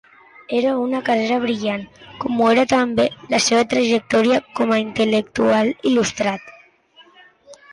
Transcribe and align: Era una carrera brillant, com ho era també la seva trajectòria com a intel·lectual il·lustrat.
Era 0.59 0.69
una 0.83 1.01
carrera 1.09 1.35
brillant, 1.43 1.83
com 2.23 2.41
ho 2.41 2.47
era 2.53 2.63
també 2.71 3.05
la 3.35 3.41
seva 3.49 3.67
trajectòria 3.75 4.41
com 4.61 4.73
a 4.73 4.81
intel·lectual 4.87 5.71
il·lustrat. 5.93 6.53